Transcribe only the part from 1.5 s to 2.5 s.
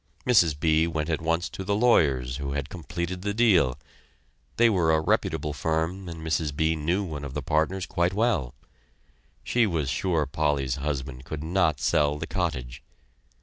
the lawyers